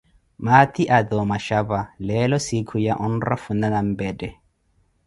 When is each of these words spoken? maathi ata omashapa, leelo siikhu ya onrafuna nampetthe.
maathi 0.45 0.83
ata 0.97 1.13
omashapa, 1.23 1.79
leelo 2.07 2.37
siikhu 2.45 2.75
ya 2.85 2.93
onrafuna 3.05 3.67
nampetthe. 3.73 4.29